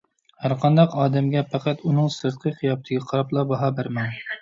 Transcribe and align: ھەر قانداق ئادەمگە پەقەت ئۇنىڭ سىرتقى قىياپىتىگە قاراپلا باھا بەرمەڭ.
ھەر 0.45 0.55
قانداق 0.63 0.95
ئادەمگە 1.03 1.45
پەقەت 1.53 1.85
ئۇنىڭ 1.91 2.09
سىرتقى 2.17 2.57
قىياپىتىگە 2.59 3.07
قاراپلا 3.13 3.49
باھا 3.55 3.75
بەرمەڭ. 3.79 4.23